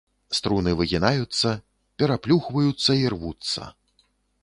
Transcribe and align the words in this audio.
Струны 0.37 0.71
выгінаюцца, 0.79 1.53
пераплюхваюцца 2.01 2.91
і 3.05 3.09
рвуцца. 3.17 3.73